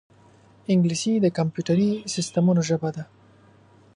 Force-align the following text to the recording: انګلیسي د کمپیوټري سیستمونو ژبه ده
انګلیسي 0.71 1.13
د 1.21 1.25
کمپیوټري 1.37 1.91
سیستمونو 2.13 2.61
ژبه 2.69 2.89
ده 2.95 3.03